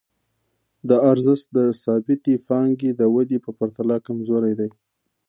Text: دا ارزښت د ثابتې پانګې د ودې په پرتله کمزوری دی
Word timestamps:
دا 0.89 0.97
ارزښت 1.11 1.45
د 1.57 1.59
ثابتې 1.83 2.33
پانګې 2.47 2.91
د 2.95 3.01
ودې 3.13 3.37
په 3.45 3.51
پرتله 3.57 3.95
کمزوری 4.07 4.53
دی 4.59 4.69